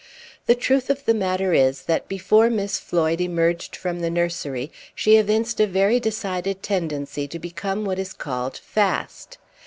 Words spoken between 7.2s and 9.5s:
to become what is called "fast."